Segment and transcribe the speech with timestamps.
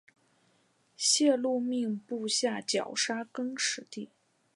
[0.97, 4.09] 谢禄命部下绞杀更始帝。